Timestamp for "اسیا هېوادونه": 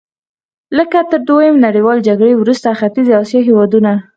3.21-3.91